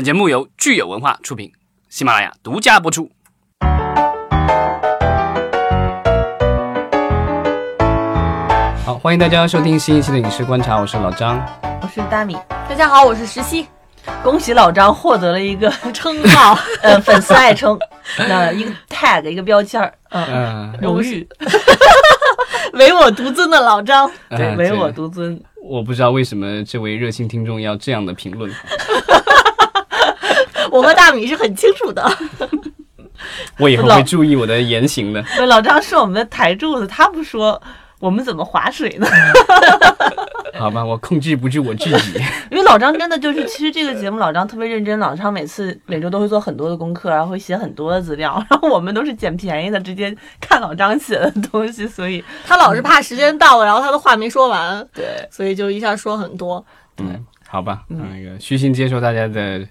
[0.00, 1.52] 本节目由聚友文化出品，
[1.90, 3.10] 喜马拉雅独家播出。
[8.82, 11.38] 好，欢迎大家收听新一期的《影视观察》，我是老张。
[11.82, 12.34] 我是大米，
[12.66, 13.66] 大家好，我是石溪。
[14.22, 17.78] 恭喜老张获得了一个 称号， 呃，粉丝爱称，
[18.26, 21.28] 那一个 tag 一个标签儿，嗯，嗯，荣誉，
[22.72, 24.10] 唯我独尊的老张。
[24.30, 25.38] 对，呃唯我独尊。
[25.62, 28.50] 我不知道为什么这位热心听众要这样的评论，
[30.70, 32.10] 我和大米是很清楚的。
[33.58, 35.22] 我以后会注意我的言行的。
[35.36, 37.60] 对，老张是我们的台柱子，他不说
[37.98, 39.06] 我们怎么划水呢？
[40.58, 42.20] 好吧，我控制不住我自己。
[42.50, 56.64] 因为老张真的就是，其实这个节目老张特别认真，老张每次每周都会做很多的功课，然后会写很多的资料，然后我们都是捡便宜的，直接看老张写的东西，所以他老是怕时间到了，然后他的话没说完，对，所以就一下说很多。
[56.98, 59.66] 嗯，好吧，那个虚心接受大家的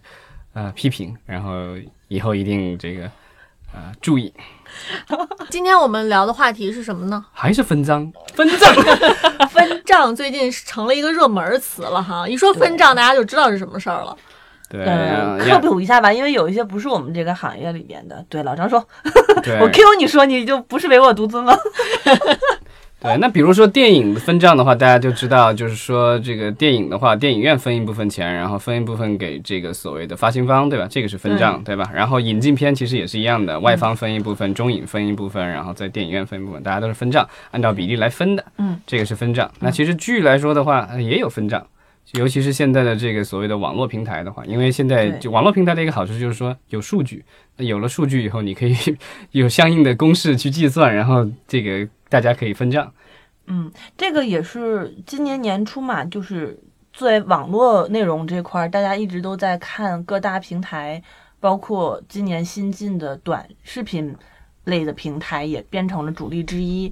[0.60, 1.52] 呃批评，然后
[2.10, 3.04] 以后一定这个
[3.74, 4.34] 呃注意，
[5.50, 7.26] 今天我们聊的话题是什么呢？
[7.32, 8.74] 还是分赃，分账。
[9.50, 14.16] 分账最近成了一个热门词了哈，一说分账，大家就知道是什么事儿了。
[14.70, 14.86] 对，
[15.50, 18.24] 科普一下吧，因为有一些不是我们这个行业里边的。
[18.30, 18.86] 对，老张说，
[19.62, 21.58] 我 Q 你说你就不是唯我独尊了。
[23.02, 30.86] 对，那比如说电影分账的话，大家就知道，就是说这个电影的话，电影院分一部分钱，然后分一部分给这个所谓的发行方，对吧？
[30.90, 31.90] 这个是分账，对吧？
[31.94, 38.44] 然后引进片其实也是一样的，外方分一部分，中影分一部分，然后在电影院分一部分，大家都是分账，按照比例来分的。
[38.58, 39.50] 嗯，这个是分账。
[39.60, 41.66] 那其实剧来说的话，呃也有分账。
[42.14, 47.24] 尤其是现在的这个所谓的网络平台的话，因为现在就网络平台的一个好处就是说有数据，
[47.58, 48.76] 那有了数据以后，你可以
[49.32, 52.92] 有相应的公式去计算，然后这个大家可以分账。
[53.46, 56.58] 嗯，这个也是今年年初嘛，就是
[56.94, 61.02] 作为网络内容这块儿，大家一直都在看各大平台，
[61.40, 64.16] 包括今年新进的短视频
[64.66, 66.92] 类的平台也变成了主力之一，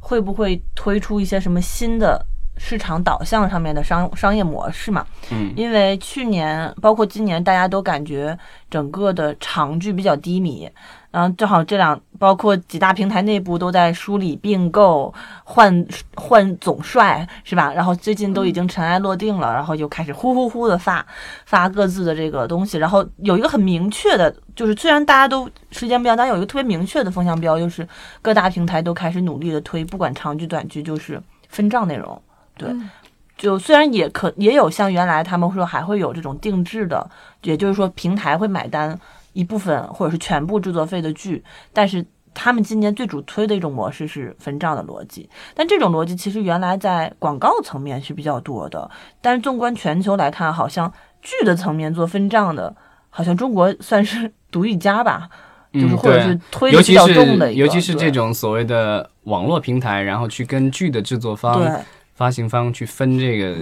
[0.00, 2.24] 会不会推出一些什么新的
[2.58, 5.06] 市场导向上面的商商业模式嘛？
[5.30, 8.36] 嗯，因为去年包括今年，大家都感觉
[8.68, 10.68] 整个的长剧比较低迷，
[11.10, 15.12] 然后正好这两包括几大平台内部都在梳理并购、
[15.44, 15.86] 换
[16.16, 17.72] 换总帅，是吧？
[17.72, 21.04] 然后最近都已经尘埃落定了，然后又开始呼呼呼的发
[21.46, 27.86] 发各自的这个东西，然后有一个很明确的，就是虽然大家都时间不一样，但有一个特别明确的风向标，就是
[28.20, 32.20] 各大平台都开始努力的推，不管长剧短剧，就是分账内容。
[32.58, 32.90] 对，嗯
[33.38, 37.08] 就虽然也可也有像原来他们说还会有这种定制的，
[37.42, 38.98] 也就是说平台会买单
[39.32, 42.04] 一部分或者是全部制作费的剧，但是
[42.34, 45.30] 他们今年最主推的一种模式是分账的逻辑。
[45.54, 48.90] 但这种逻辑其实原来在广告层面是比较多的，
[49.20, 50.92] 但是纵观全球来看，好像
[51.22, 52.74] 剧的层面做分账的，
[53.08, 55.28] 好像中国算是独一家吧。
[55.70, 61.70] 就是或者是推的比较重的尤其是这种所谓的网络平台，然后去跟剧的制作方、对
[62.18, 63.56] 发行方去分这个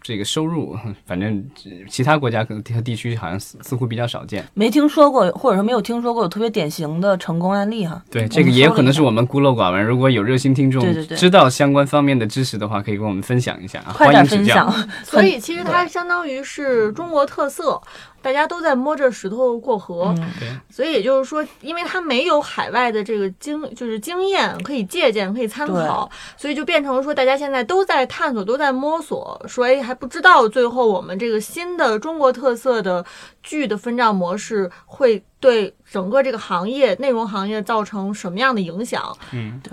[0.00, 1.44] 这个收入，反正
[1.88, 4.46] 其他国家和地区好像似似乎比较少见。
[4.54, 8.00] 没听说过，或者说没有听说过有特别典型的成功案例哈。
[8.08, 9.84] 对，这个也有可能是我们孤陋寡闻。
[9.84, 10.80] 如果有热心听众
[11.16, 14.70] 知道相关方面的知识的话，可以跟我们分享一下啊，欢迎指教。
[14.70, 14.88] 分享。
[15.02, 17.82] 所以其实它相当于是中国特色，
[18.26, 20.12] 大家都在摸着石头过河。
[20.18, 33.06] 嗯对，所以也就是说，因为它没有海外的这个经，就是经验可以借鉴、可以参考，所以就变成说，大家现在都在探索、都在摸索，说哎还不知道最后我们这个新的中国特色的
[33.44, 39.16] 剧的分账模式会对整个这个行业、内容行业造成什么样的影响。
[39.32, 39.72] 嗯，对，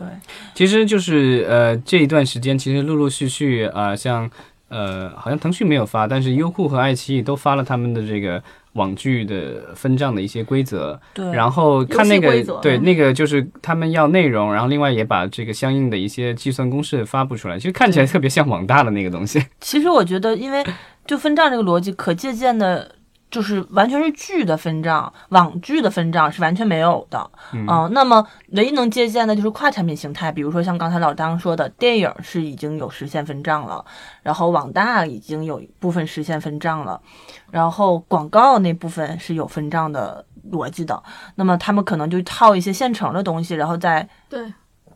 [0.53, 4.29] 其实就是呃这一段时间，其实陆陆续续啊、呃像
[4.73, 8.41] 呃好像腾讯没有发，但是优酷和爱奇艺都发了他们的这个
[8.73, 10.99] 网剧的分账的一些规则。
[11.13, 19.45] 对，然后看那个对嗯那个就是他们要内容，然后另外也把这个相应的一些计算公式发布出来，其实看起来特别像网大的那个东西。
[19.61, 20.65] 其实我觉得，因为
[21.05, 22.95] 就分账这个逻辑，可借鉴的，
[23.33, 27.31] 就是完全是剧的分账，网剧的分账是完全没有的。
[27.51, 33.83] 嗯、那么唯一能借鉴的就是跨产品形态，比如说像刚才老张说的，电影是已经有实现分账了，
[34.21, 37.01] 然后网大已经有部分实现分账了，
[37.49, 41.01] 然后广告那部分是有分账的逻辑的。
[41.33, 44.53] 那么他们可能就套一些现成的东西，然后再对，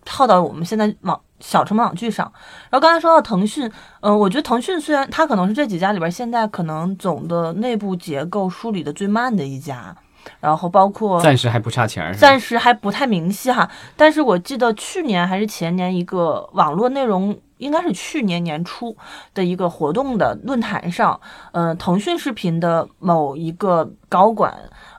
[0.07, 2.31] 套到我们现在网小成本网剧上。
[2.69, 3.71] 然后刚才说到腾讯，
[4.01, 9.95] 嗯、我觉得腾讯虽然它可能是这几家里边现在可能总的内部结构梳理的最慢的一家，
[10.39, 18.95] 然后包括暂时还不差钱儿，暂时还不太明晰哈，但是我记得去年还是前年一个网络内容，应该是去年年初
[19.33, 21.19] 的一个活动的论坛上，
[21.51, 24.53] 呃，腾讯视频的某一个高管，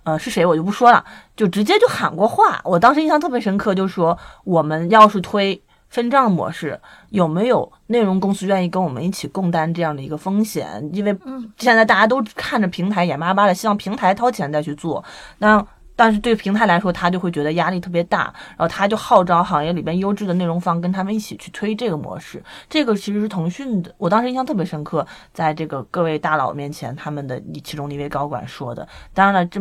[0.04, 1.04] 呃，是谁我就不说了，
[1.36, 5.62] 就直接就喊过话，我当时印象特别深刻，就说我们要是推。
[5.88, 6.80] 分账模式
[7.10, 10.88] 有没有内容公司愿意跟我们一起共担这样的一个风险？
[10.92, 11.16] 因为
[11.56, 15.02] 现在大家都看着平台眼巴巴的，希望平台掏钱再去做。
[15.38, 22.40] 那但是对平台来说，他就会觉得压力特别大，然后他就号召行业里边优质的内容方跟他们一起去推这个模式。
[22.70, 28.86] 这个其实是腾讯的，我当时印象特别深刻，在这个各位大佬面前，他们的其中的一位高管说的。
[29.12, 29.60] 当然了，这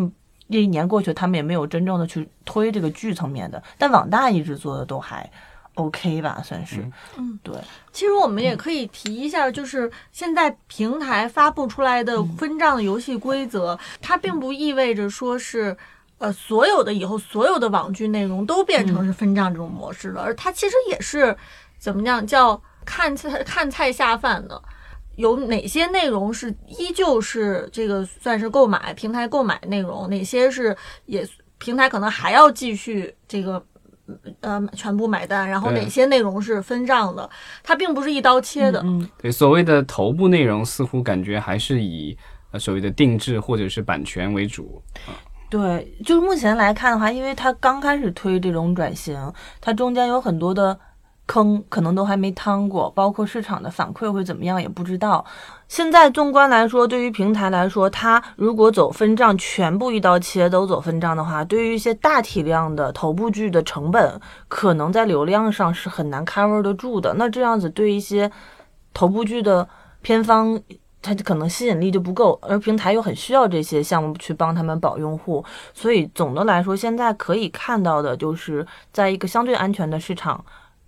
[0.51, 5.27] 这一年过去，他们也没有真正的去推这个剧层面的，但网大一直做的都还
[5.77, 6.83] OK 吧，算是。
[7.18, 7.56] 嗯，对。
[7.91, 15.75] 其实我们也可以提一下，就是现在平台发布出来的分账的游戏规则，它并不意味着说是，
[16.18, 21.35] 呃，所有的以后所有的网剧内容都变成是分账这种模式了，而它其实也是
[21.77, 24.62] 怎么样叫看菜看菜下饭的。
[25.15, 30.07] 有哪些内容是依旧是这个算是购买平台购买内容？
[30.09, 30.75] 哪些是
[31.06, 31.27] 也
[31.57, 33.63] 平台可能还要继续这个
[34.42, 35.48] 呃全部买单？
[35.48, 37.30] 然后哪些内容是分账的？
[37.63, 38.81] 它并不是一刀切的。
[38.83, 42.18] 嗯，对所谓的头部内容，似乎感觉还是以
[42.51, 44.81] 呃所谓的定制或者是版权为主。
[45.50, 49.18] 对，就是目前来看的话，因为它刚开始推这种转型，
[49.62, 50.77] 它中间有很多的
[51.27, 55.24] 坑，可能都还没趟过，包括市场的反馈会怎么样也不知道。
[55.68, 67.13] 现在纵观来说，对于平台来说，它如果走分账，全部一刀切都走分账的话，对于一些大体量的头部剧的成本，可能在流量上是很难 cover 得住的。
[67.15, 68.31] 那这样子对一些
[68.94, 69.68] 头部剧的
[70.01, 70.57] 偏方，
[71.01, 75.44] 它可能吸引力就不够，而平台又很需要这些项目去帮他们保用户，
[75.74, 80.45] 所以总的来说，现在可以看到的就是在一个相对安全的市场。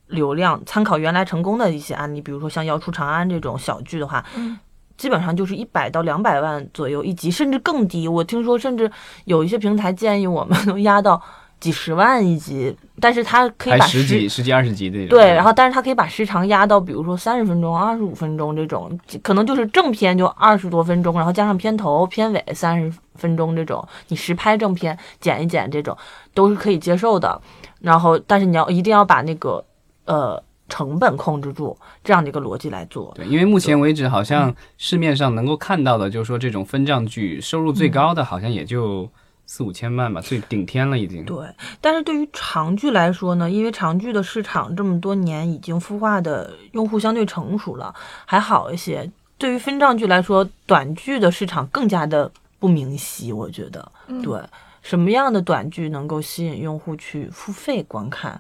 [0.10, 4.60] 流量参考原来成功的一些案例，比如说像《要出长安》这种小剧的话，嗯
[4.98, 8.06] 基本上就是一百到两百万左右一集，甚至更低。
[8.06, 8.92] 我听说，甚至
[9.24, 11.22] 有一些平台建议我们能压到
[11.58, 15.08] 几十万一集，但是它可以把时十几、十几、二十集的。
[15.08, 25.96] 对，然后但是它可以把时长压到，比如说三十分钟、二十五分钟这种，可能就是正片就二十多分钟，然后加上片头、片尾三十分钟这种，你实拍正片剪一剪这种
[26.34, 27.42] 都是可以接受的。
[27.80, 29.64] 然后，但是你要一定要把那个
[30.10, 33.14] 呃成本控制住，这样的一个逻辑来做。
[33.16, 39.10] 对，因为目前为止，好像市面上能够看到的，就是说这种分账剧收入最高的，好像也就
[39.46, 41.24] 四五千万吧，最顶天了已经。
[41.26, 41.48] 对，
[41.82, 47.94] 但是对于长剧来说呢，因为长剧的市场这么多年已经孵化的用户相对成熟了，
[48.26, 49.10] 还好一些。
[49.40, 52.30] 对于分账剧来说，短剧的市场更加的
[52.60, 53.92] 不明晰，我觉得。
[54.08, 54.40] 嗯对，
[54.82, 58.40] 什么样的短剧能够吸引用户去付费观看？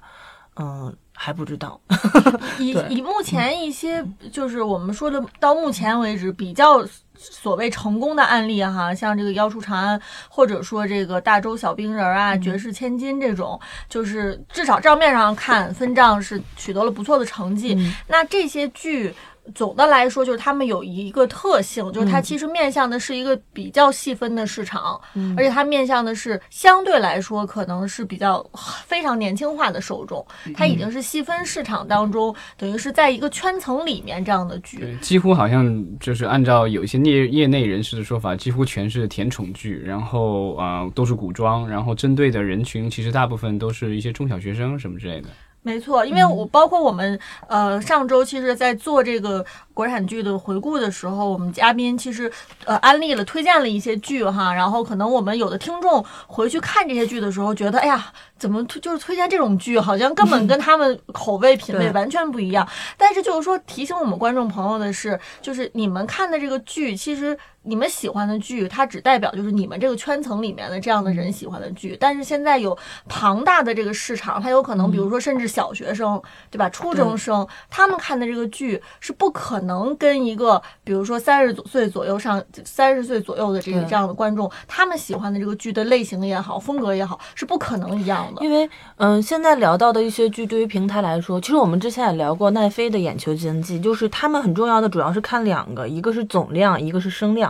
[0.57, 1.77] 嗯，还不知道。
[2.57, 6.81] 以对以目前一些就是我们说的到目前为止比较
[7.17, 9.99] 所谓成功的案例哈，像这个《妖出长安》，
[10.29, 17.75] 或者说这个大周小兵人儿啊、绝世千金这种，就是至少账面上看分账是取得了不错的成绩。
[17.77, 19.13] 嗯那这些剧。
[19.55, 28.43] 总的来说，就是他们有一个特性，就是它嗯其实面向的是一个比较细分的市场，嗯而且它面向的是相对来说可能是比较
[28.85, 34.97] 非常年轻化的受众，它已经是细分市场当中，等于是在一个圈层里面这样的剧。
[35.01, 45.29] 几乎好像就是按照有一些业业内人士的说法，几乎全是甜宠剧，然后啊、呃都是古装，然后针对的人群其实大部分都是一些中小学生什么之类的。
[45.61, 52.31] 没错，因为我包括我们呃上周其实，在做这个国产剧的回顾的时候，我们嘉宾其实
[52.65, 62.67] 呃安利了、推荐了一些剧哈，然后可能我们有的听众回去看这些剧的时候，觉得哎呀，怎么推就是推荐这种剧，好像根本跟他们口味品味完全不一样。
[62.97, 71.95] 但是就是说提醒我们观众朋友的是，就是你们看的这个剧，其实你们喜欢的剧，它只代表就是你们这个圈层里面的这样的人喜欢的剧。
[71.99, 72.75] 但是现在有
[73.07, 76.69] 庞大的这个市场，它有可能，比如说甚至小学生，对吧？
[76.69, 88.43] 初中生，他们看的这个剧是不可能跟一个比如说三十岁左右上三十岁左右的这个这样的观众，他们喜欢的这个剧的类型也好，风格也好，是不可能一样的。
[88.43, 97.48] 因为嗯，现在聊到的一些剧，对于平台来说，其实我们之前也聊过奈飞的眼球经济，就是他们很重要的主要是看两个，一个是总量，一个是声量。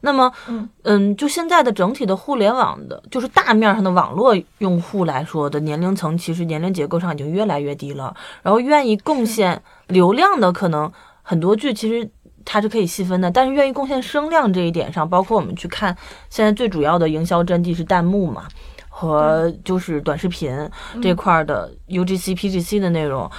[0.00, 8.14] 那么嗯嗯，就现在的整体的互联网的，就是大面上的网络用户来说的年龄层，其实年龄结构上已经越来越低了。
[8.42, 10.90] 然后愿意贡献流量的，可能
[11.22, 12.10] 很多剧其实。
[12.42, 15.94] 它是可以细分的，但是愿意贡献声量这一点上，包括我们去看
[16.30, 18.44] 现在最主要的营销阵地是弹幕嘛，
[18.88, 20.68] 和就是短视频
[21.02, 23.30] 这块儿的 UGC、PGC 的内容。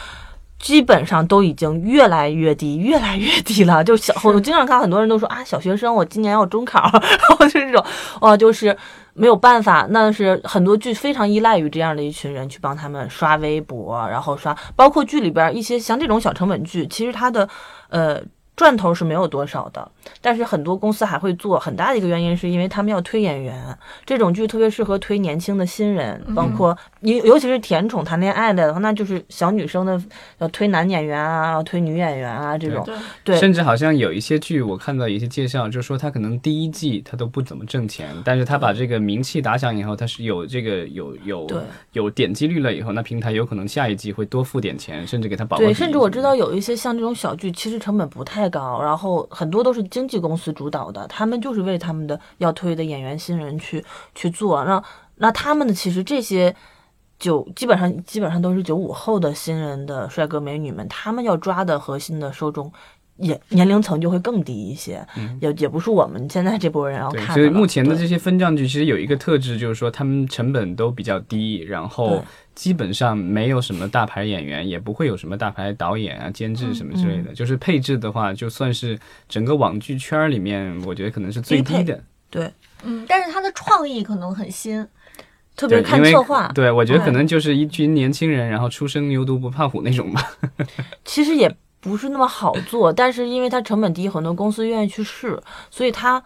[0.61, 3.83] 基本上都已经越来越低，越来越低了。
[3.85, 7.83] 就小，我经常看很多人都说啊，小学生，我今年要中考， 然后就这种，
[8.21, 8.75] 哦，就是
[9.13, 17.49] 没有办法，那是很多剧非常依赖于这样的一群人去帮他们刷微博，然后刷，包括剧里边一些像这种小成本剧，其实它的，
[17.89, 18.21] 呃。
[18.61, 19.91] 赚头是没有多少的，
[20.21, 23.75] 但是很多公司还会做，很大的一个原因是因为他们要推演员，
[24.05, 29.99] 这种剧特别适合推年轻的新人，包括尤尤其是甜宠谈恋爱的，那就是小女生的
[30.37, 32.87] 要推男演员啊，要推女演员啊这种，
[33.23, 41.47] 对，甚至好像有一些剧我看到一些介绍，就是说他可能第一季他都不怎么挣钱，但是他把这个名气打响以后，他是有这个有有
[41.93, 48.50] 有点击率了以后，那平台有可能下一季会多付点钱，甚至给他保对，甚至我知道有一些像这种小剧，其实成本不太。
[48.51, 54.63] 高，然后很多都是经纪公司主导的，他们就是为他们的要推的演员新人去去做。
[54.65, 54.83] 那
[55.15, 56.53] 那他们的其实这些
[57.17, 62.71] 九基本上基本上都是九五后的新人的帅哥美女们，他们要抓的核心的受众。
[63.21, 65.05] 也年龄层就会更低一些，
[65.39, 67.33] 也也不是我们现在这波人要看。
[67.35, 72.23] 所以目前的这些分账剧其实有一个特质，就是说他们成本都比较低，然后
[72.55, 77.33] 基本上没有什么大牌演员，也不会有什么大牌导演啊、监制什么之类的。
[77.33, 78.99] 就是配置的话，就算是
[79.29, 82.03] 整个网剧圈里面，我觉得可能是最低的。
[82.29, 82.51] 对，
[82.83, 84.87] 嗯，但是他的创意可能很新，
[85.55, 86.51] 特别看策划。
[86.55, 90.31] 对，我觉得可能就是一群年轻人，然后初生牛犊不怕虎那种吧。
[91.05, 91.55] 其实也。
[91.81, 95.37] 不是那么好做，但是因为它成本低，很多公司愿意去试，
[95.69, 96.23] 所以它。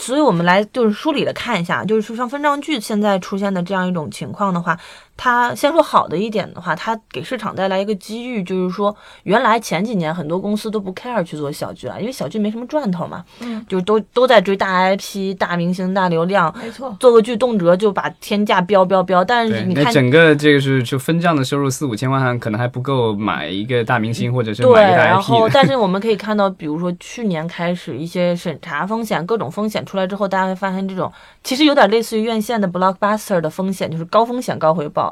[0.00, 4.78] 所以我们来就是梳理的看一下，就是说像分账剧现在出现的这样一种情况的话，
[5.18, 25.06] 它先说好的一点的话，它给市场带来一个机遇，就是说原来前几年很多公司都不 care 去做小剧了，因为小剧没什么赚头嘛，嗯，就都都在追大 IP、大明星、大流量，没错，做个剧动辄就把天价标标标，但是你看整个这个是就分账的收入四五千万，可能还不够买一个大明星或者是买一个 IP。
[25.08, 29.84] 然后， 但是我们可以看到，比如说去年开始一些审查风险、各种风险。
[29.88, 31.10] 出来之后，大家会发现这种
[31.42, 35.07] 其实有点类似于院线的 blockbuster 的风险，就是高风险高回报，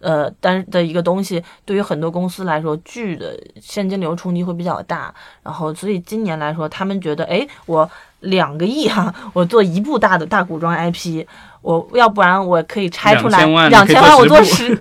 [0.00, 5.12] 呃，但是的一个东西，对于很多公司来说，剧的现金流冲击会比较大。
[5.42, 7.88] 然后，所以今年来说，他们觉得，哎，我
[8.20, 11.26] 两个亿哈，我做一部大的大古装 IP，
[11.62, 14.80] 我要不然我可以拆出来两千万， 我做十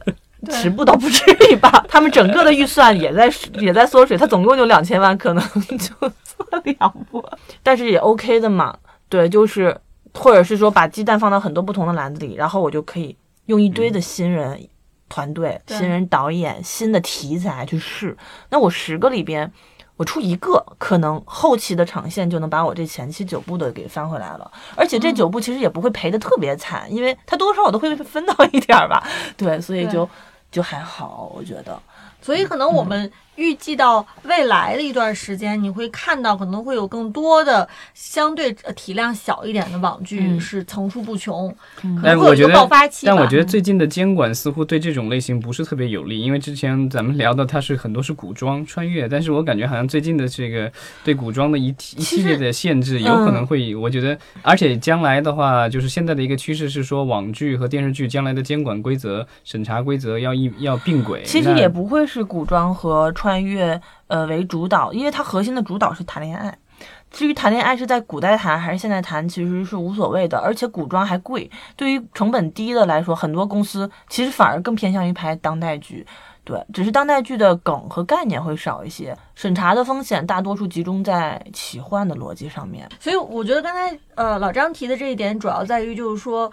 [0.52, 1.86] 十部倒不至于吧？
[1.90, 5.44] 他们整个的预算也在也在缩水，他总共就两千万，可能
[5.78, 7.24] 就做两部，
[7.64, 8.76] 但是也 OK 的嘛。
[9.08, 9.76] 对，就是，
[10.16, 14.68] 或者是说把鸡蛋放到很多不同的篮子里，然后我就可以用一堆的新人
[15.10, 18.18] 团队、新人导演、新的题材去试。
[18.50, 19.52] 那我十个里边，
[19.98, 24.52] 我出一个，可能后期的长线就能把我这前期九部的给翻回来了。
[24.76, 29.08] 而且这九部其实也不会赔的特别惨，因为它多少我都会分到一点儿吧。
[29.38, 30.10] 对，所以就
[30.52, 31.82] 就还好，我觉得。
[32.22, 33.12] 所以可能我们。
[33.36, 43.06] 预计到未来的一段时间，你会看到可能会有更多的相对体量小一点的网剧是层出不穷，可能会有一个爆发期。
[43.06, 50.72] 但我觉得最近的监管似乎对这种类型不是特别有利，因为之前咱们聊的它是很多是古装穿越，但是我感觉好像最近的这个
[51.04, 61.22] 对古装的一 一系列的限制，有可能会，我觉得，而且将来的话，就是现在的一个趋势是说网剧和电视剧将来的监管规则、审查规则要一要并轨。
[61.26, 63.12] 其实也不会是古装和。
[63.16, 66.56] 穿穿越呃为主导，因为它核心的主导是谈恋爱。
[67.10, 70.38] 至于谈恋爱是在古代谈还是现在谈，其实是无所谓的。
[70.38, 76.06] 而且古装还贵，对于成本低的来说，很多公司其实反而更偏向于拍当代剧。
[76.44, 82.88] 对，只是当代剧的梗和概念会少一些，审查的风险大多数集中在奇幻的逻辑上面。
[83.00, 86.52] 所以我觉得刚才呃老张提的这一点，主要在于就是说。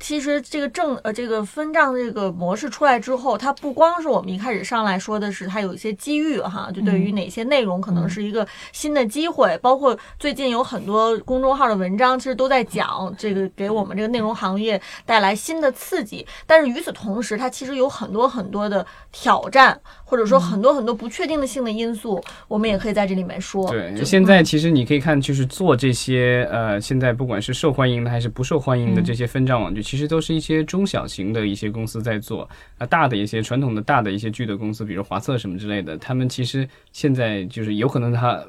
[0.00, 16.26] 其实这个正呃这个分账这个模式出来之后，它不光是我们一开始上来说的是它有一些机遇哈，就对于哪些内容可能是一个新的机会，包括最近有很多公众号的文章其实都在讲这个给我们这个内容行业带来新的刺激。
[16.46, 19.78] 但是与此同时，它其实有很多很多的挑战，
[20.10, 23.70] 或者说很多很多不确定的性的因素，我们也可以在这里面说。
[23.70, 29.80] 对，现在其实你可以看，就是做这些呃，现在不管是受欢迎的还是不受欢迎的这些分账网剧。
[29.80, 32.42] 其实都是一些中小型的一些公司在做
[32.78, 38.42] 啊，大的一些传统的大的一些剧的公司，比如华策什么之类的，他们其实现在就是有可能他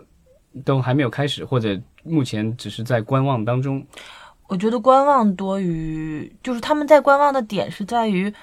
[0.65, 3.86] 都还没有开始，或者目前只是在观望当中。
[4.48, 8.34] 我觉得观望多于，就是他们在观望的点是在于，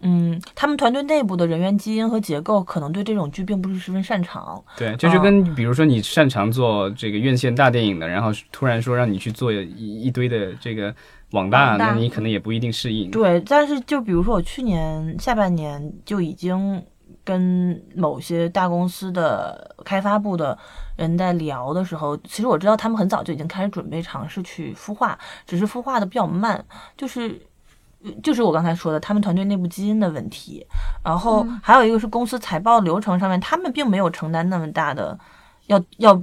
[0.00, 4.62] 嗯，他们团队内部的人员基因和结构可能对这种剧并不是十分擅长。
[4.76, 10.94] 对，就是跟比如说你擅长做这个院线大电影的，然后突然说让你去做一一堆的这个
[11.30, 13.10] 网大，网大那你可能也不一定适应。
[13.10, 16.84] 对，但是就比如说我去年下半年就已经
[17.24, 20.56] 跟某些大公司的开发部的
[20.96, 26.62] 人在聊的时候，其实我知道他们很早就已经开始准备尝试去孵化，只是孵化的比较慢，
[26.98, 27.40] 就是。
[28.22, 30.66] 就是我刚才说的，他们团队内部基因的问题，
[31.04, 35.18] 然后还有一个是公司财报流程上面，他们并没有承担那么大的
[35.66, 36.22] 要要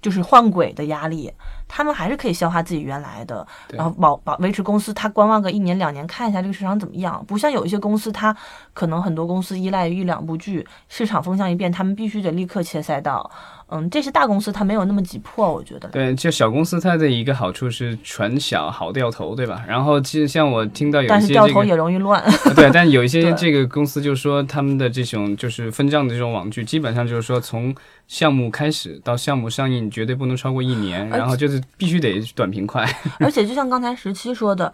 [0.00, 1.32] 就是换轨的压力，
[1.68, 7.24] 他们还是可以消化自己原来的，然后保保维持公司，他观望个一年两年，看一下这个市场怎么样。
[7.28, 8.36] 不像有一些公司，它
[8.72, 13.30] 可能很多公司依赖于一两部剧，市场风向一变，他们必须得立刻切赛道。
[13.72, 15.88] 嗯，这些大公司它没有那么急迫，我觉得。
[15.88, 19.64] 对，就小公司它的一个好处是船小好掉头，对吧？
[19.66, 22.22] 然后其实像我听到有但一些这个是掉头也容易乱。
[22.54, 27.74] 对，但有一些 这个公司就说他们的这种就是分账的这种网剧，基本上就是说从
[28.06, 32.86] 项目开始到项目上映绝对不能超过一年，然后就是必须得短平快。
[33.20, 34.70] 而且就像刚才十七说的，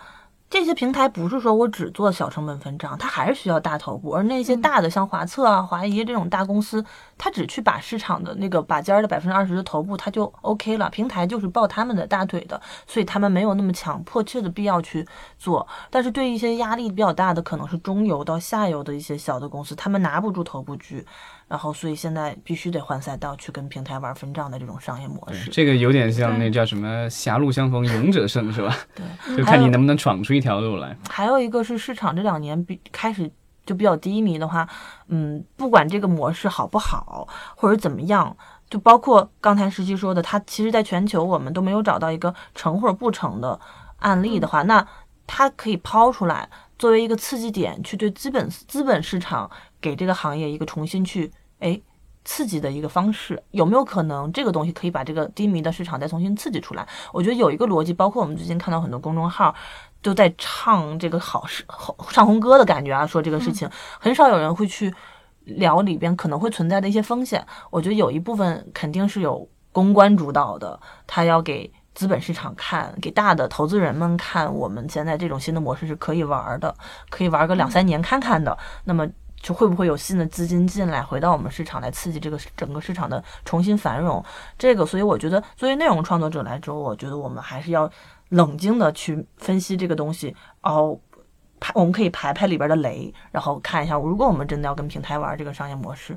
[0.51, 4.11] 这些平台不是说我只做小成本分账，它还是需要大头部。
[4.11, 6.85] 而那些大的像华策啊、华谊这种大公司，
[7.19, 10.89] 它只去把市场的那个把尖儿的百分之二十的头部，他就 OK 了。
[10.91, 15.07] 平台就是抱他们的大腿的，所以他们没有那么强迫切的必要去
[15.37, 15.67] 做。
[15.91, 21.05] 但是对一些压力比较大的，可能是中游到下游的一些小的公司，他们拿不住头部剧，
[21.49, 25.51] 然后所以现在必须得换赛道去跟平台玩分账的这种商业模式。
[25.51, 28.77] 这个有点像那叫什么“狭路相逢勇者胜”是吧？
[28.95, 30.97] 对，就看你能不能闯出一条路来。
[31.09, 33.31] 还有一个是市场这两年比开始
[33.69, 34.67] 就比较低迷的话，
[35.09, 38.35] 嗯，不管这个模式好不好或者怎么样，
[38.71, 43.61] 就包括刚才实习说的，它其实在全球我们都没有找到一个成或者不成的
[43.99, 44.89] 案例的话，那
[45.27, 46.49] 它可以抛出来
[46.79, 51.79] 作为一个刺激点，去对资本资本市场给这个行业一个重新去哎。
[52.25, 56.87] 刺激的一个方式，有没有可能这个东西可以把这个低迷的市场再重新刺激出来？
[57.11, 59.55] 我觉得有一个逻辑，包括我们最近看到很多公众号
[60.03, 64.95] 都在唱这个好事、好唱红歌的感觉啊，说这个事情，很少有人会去
[65.45, 67.45] 聊里边可能会存在的一些风险。
[67.71, 76.75] 我觉得有一部分肯定是有公关主导的，他要给资本市场看，给大的投资人们看，我们现在这种新的模式是可以玩的，
[77.11, 78.57] 可以玩个两三年看看的。
[78.85, 79.07] 那么
[79.41, 84.25] 就会不会有新的资金进来，回到我们市场来刺激这个整个市场的重新繁荣？
[84.57, 87.91] 这个，所以我觉得作为内容创作者来说，我觉得我们还是要
[88.31, 90.35] 冷静的去分析这个东西。
[90.63, 90.99] 哦，
[91.61, 96.17] 排我们可以排排里边的雷，然后看一下，如果我们真的要跟平台玩这个商业模式，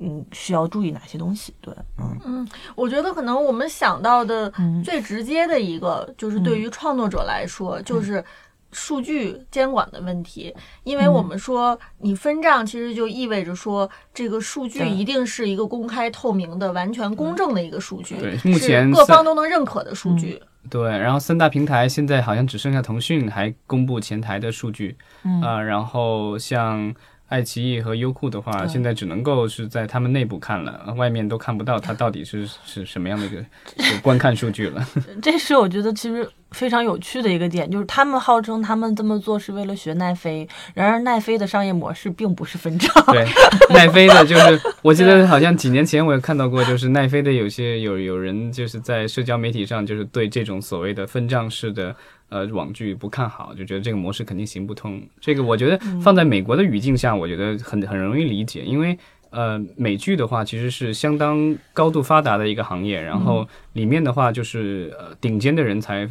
[0.00, 1.54] 嗯，需要注意哪些东西？
[1.60, 8.24] 对，嗯嗯我觉得可能我们想到的嗯最直接的一个，就是对于创作者来说，就是
[8.72, 10.54] 数据监管的问题。
[10.84, 20.42] 因为我们说你分账，其实就意味着说这个数据一定是一个公开透明的、完全公正的一个数据，对目前各方都能认可的数据。
[20.70, 26.94] 对，然后三大平台现在好像只剩下腾讯还公布前台的数据，嗯啊、然后像
[27.32, 33.42] 爱奇艺和优酷的话，现在只能够是在他们内部看了，外面都看不到它到底是是什么样的一个
[34.02, 34.86] 观看数据了。
[35.22, 42.92] 这是我觉得其实非常有趣的一个点，就是他们号称他们这么做是为了学奈飞，然而奈飞的商业模式并不是分账。
[43.06, 43.26] 对，
[43.70, 51.96] 奈飞的 就是，我记得好像几年前我也看到过，就是奈飞的有些有有人就是在社交媒体上就是对这种所谓的分账式的
[52.32, 55.00] 呃网剧不看好，就觉得这个模式肯定行不通。
[55.20, 58.98] 这个我觉得放在美国的语境下，我觉得很很容易理解，因为。
[59.34, 66.06] 呃，美剧的话其实是相当高度发达的一个行业，然后里面的话就是呃顶尖的人才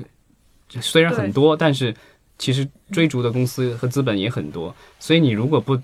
[0.67, 1.93] 虽然很多，但是
[2.39, 5.77] 其实追逐的公司和资本也很多，所以你如果不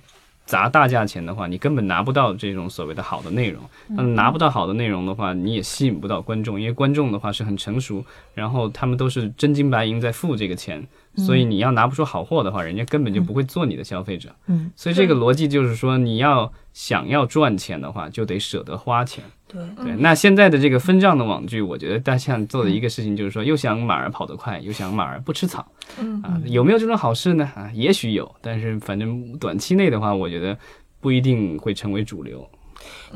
[0.48, 3.62] 砸大价钱的话，你根本拿不到这种所谓的好的内容。
[3.90, 14.34] 那拿不到好的内容的话，你也吸引不到观众，因为观众的话是很成熟，然后他们都是真金白银在付这个钱，所以你要拿不出好货的话，人家根本就不会做你的消费者。
[14.48, 19.24] 嗯，所以这个逻辑就是说，你要想要赚钱的话，就得舍得花钱。
[19.48, 25.66] 对，对，那现在的这个分账的网剧，我觉得大象做的一个事情就是说，又想马儿跑得快，又想马儿不吃草。
[25.98, 27.50] 嗯啊，有没有这种好事呢？
[27.56, 30.58] 啊，也许有，但是反正短期内的话，我觉得
[31.00, 32.46] 不一定会成为主流。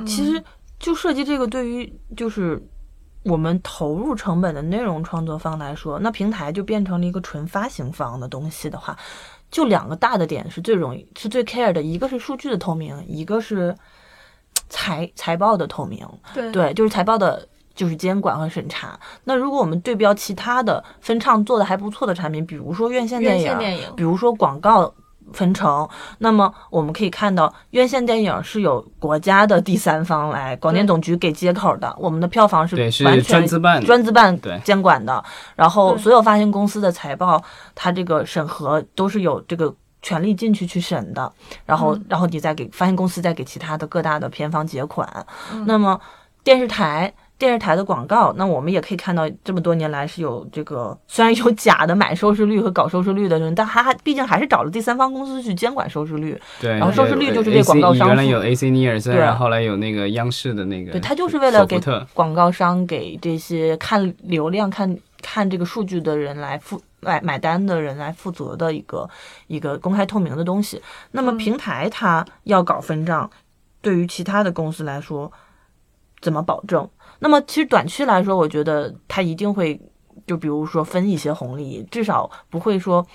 [0.05, 0.41] 其实
[0.79, 2.61] 就涉及这个，对于就是
[3.23, 8.97] 我们投入成本的内容创作方来说，那平台就变成了一个纯发行方的东西的话，
[9.51, 13.75] 就两个大的点是最容易是最 care 的，一个是数据的透明，一个是
[14.71, 16.03] 财财报的透明。
[16.33, 18.99] 对对，就是财报的，就是监管和审查。
[19.25, 24.91] 那如果我们对标其他的分唱做的还不错的产品，比如说院线电影，电影比如说广告
[25.33, 25.87] 分成。
[26.19, 35.23] 那么我们可以看到，院线电影是有国家的第三方来广电总局给接口的，我们的票房是对，是完全专资办，专资办对监管的，
[35.55, 37.41] 然后所有发行公司的财报，
[37.75, 41.31] 它这个审核都是有这个权利进去去审的，
[41.65, 45.07] 然后、嗯然后你再给发行公司再给其他的各大的片方结款。
[45.53, 45.99] 嗯那么
[46.43, 47.13] 电视台。
[47.41, 56.39] 电视台的广告，那我们也可以看到，这么多年来是有这个，虽然有假的买收视率和搞收视率的人，但还还毕竟还是找了第三方公司去监管收视率。
[56.59, 61.81] 对，然后收视率就是这广告商付原来有 AC 尼尔森，对然后后来有那个央视的那个，对，他就是为了给
[62.13, 69.09] 广告商给这些看流量、看看这个数据的人来负买买单的人来负责的一个
[69.47, 70.81] 一个公开透明的东西。
[71.11, 73.29] 那么嗯平台它要搞分账，
[73.81, 75.31] 对于其他的公司来说，
[76.21, 76.89] 怎么保证？
[77.19, 79.79] 那么其实短期来说，我觉得它一定会，
[80.27, 83.05] 就比如说分一些红利，至少不会说。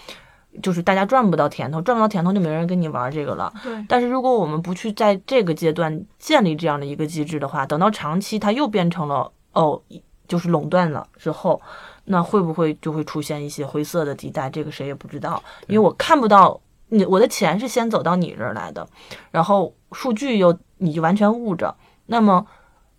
[0.63, 3.53] 就是大家赚不到甜头，赚不到甜头就没人跟你玩这个了。
[3.63, 9.83] 对，但是如果我们不去在这个阶段建立这样的一个机制的话，等到长期它又变成了哦，
[10.27, 11.61] 就是垄断了之后，
[12.07, 14.49] 那会不会就会出现一些灰色的地带？
[14.51, 18.87] 这个谁也不知道，因为我看不到你我的钱是先走到你这儿来的，
[19.31, 21.75] 然后数据又你就完全捂着，
[22.07, 22.47] 那么。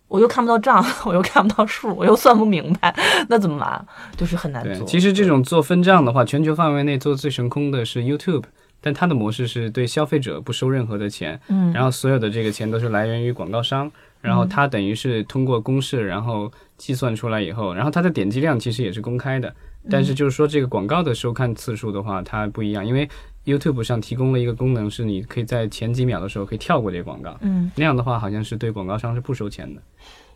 [0.08, 2.96] 我又看不到账， 我又看不到数，我又算不明白，
[3.28, 3.86] 那怎么办？
[4.16, 4.86] 就是很难，做。
[4.86, 8.44] 其实这种做分账的话，全球范围内做最成功的是 YouTube，
[8.80, 19.54] 但它的模式是对消费者不收任何的钱，嗯，然后所有的这个钱都是来源于广告商，然后它等于是通过公式，然后计算出来以后，然后它的点击量其实也是公开的，
[19.90, 23.08] 但是就是说这个广告的收看次数的话，它不一样，因为
[23.44, 27.70] YouTube 上提供了一个功能，是你可以在前几秒的时候可以跳过这个广告，嗯。
[27.76, 29.80] 那样的话好像是对广告商是不收钱的。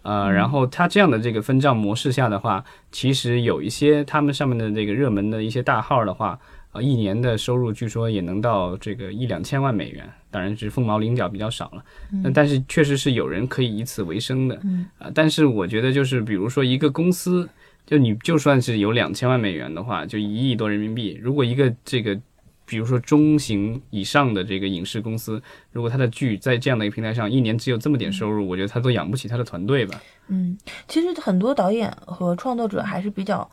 [0.02, 6.36] 呃，然后它这样的这个分账模式下的话，其实有一些他们上面的这个热门的一些大号的话，
[6.72, 11.84] 呃，一年的收入据说也能到这个一两千万美元，当然是凤毛麟角，比较少了。
[12.24, 14.58] 那、但是确实是有人可以以此为生的。
[14.64, 17.48] 嗯啊、但是我觉得就是比如说一个公司，
[17.86, 22.18] 就你就算是有两千万美元的话，就一亿多人民币，如果一个这个。
[22.64, 25.42] 比如说中型以上的这个影视公司，
[25.72, 30.00] 如果它的剧在这样的一个平台上一年只有这么点收入，我觉得他都养不起他的团队吧。
[30.28, 30.56] 嗯，
[30.88, 33.50] 其实很多导演和创作者还是比较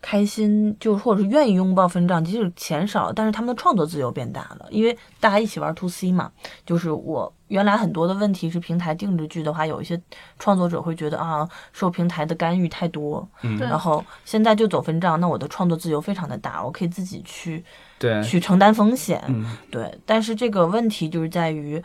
[0.00, 6.30] 开心，就或者是愿意拥抱分账，即使钱少，但是他们的创作自由变大了，因为大家一起玩 to C 嘛。
[6.64, 10.00] 就是我原来很多的问题是平台定制剧的话，有一些
[10.38, 13.58] 创作者会觉得啊，受平台的干预太多，嗯。
[13.58, 17.64] 然后现在就走分账，那我的创作自由非常的大，我可以自己去
[17.98, 19.22] 对，去承担风险。
[19.26, 21.82] 嗯，对，但是这个问题就是在于，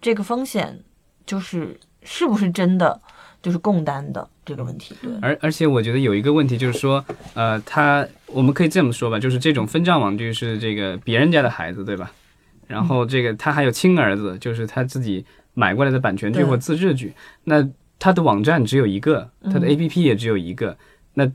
[0.00, 0.80] 这个风险
[1.26, 3.00] 就是是不是真的
[3.42, 4.94] 就是共担的这个问题。
[5.02, 12.10] 对，而而且我觉得有一个问题就是说，呃，他我们可以这么说吧，就是这种分账网剧是这个别人家的孩子，对吧？
[12.68, 17.12] 然后这个他还有亲儿子，就是他自己买过来的版权剧或自制剧，
[17.44, 19.70] 那他的网站只有一个，他的嗯。
[19.70, 20.78] APP 也只有一个，
[21.14, 21.30] 那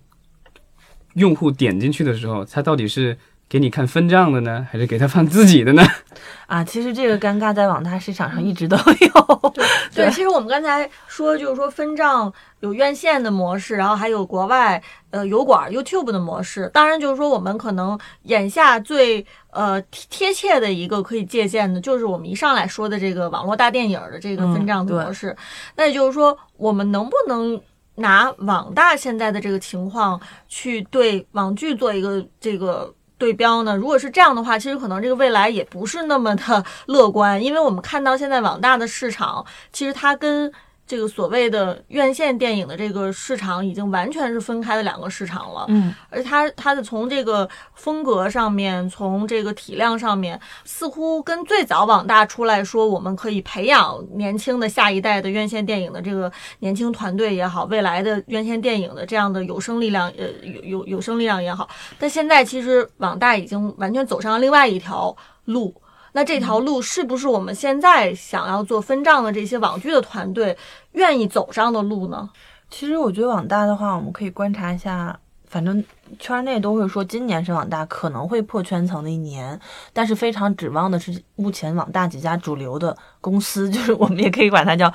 [1.13, 3.17] 用户点进去的时候，他到底是
[3.49, 5.81] 给你看分账的呢，还是给他放自己的呢？
[6.47, 9.51] 啊，其实这个尴尬在网大市场上一直都有。
[9.51, 14.81] 对， 对其实我们刚才说，就是说分账有院线的模式，然后还有国外
[15.11, 16.69] 呃油管 YouTube 的模式。
[16.73, 25.35] 当然，就是说我们可能眼下最呃贴贴切的一个可以借鉴的，就是我们一上来说的这个网络大电影的这个分账的模式。
[25.75, 27.61] 那也就是说，我们能不能？
[27.99, 33.75] 拿网大现在的这个情况去对网剧做一个这个对标呢？
[33.75, 40.51] 如果是这样的话，其实可能这个未来也不是那么的 乐观，因为我们看到现在网大的市场，其实它跟
[40.87, 45.65] 这个所谓的院线电影的这个市场已经完全是分开的两个市场了。
[45.67, 61.67] 嗯，而它它的从这个风格上面，从这个体量上面，似乎跟最早网大出来说，我们可以培养年轻的下一代的院线电影的这个年轻团队也好，未来的院线电影的这样的有生力量，呃，有有有生力量也好，
[61.99, 65.75] 但现在其实网大已经完全走上了另外一条路。
[66.17, 70.57] 那这条路是不是我们现在想要做分账的这些网剧的团队
[70.93, 72.27] 愿意走上的路呢？
[72.71, 75.15] 其实我觉得网大的话，我们可以观察一下，
[75.47, 75.85] 反正
[76.17, 79.59] 圈内都会说今年是网大可能会破圈层的一年，
[79.93, 84.91] 但是非常指望的是目前网大几家主流的公司， 就是我们也可以管它叫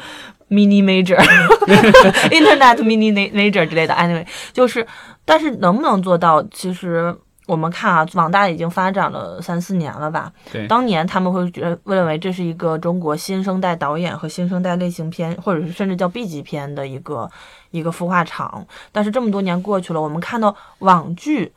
[0.50, 1.16] mini major、
[2.34, 3.94] internet mini major 之类的。
[3.94, 4.84] anyway，就是
[5.24, 7.16] 但是能不能做到，其实。
[7.52, 10.32] 我们看啊，网大已经发展了三四年了吧？
[10.50, 17.30] 对当年他们会觉得认为这是一个中国新生代导演和新生代类型片，或者是甚至叫 B 级片的一个
[17.70, 18.66] 一个孵化场。
[18.90, 21.52] 但是这么多年过去了，我们看到网剧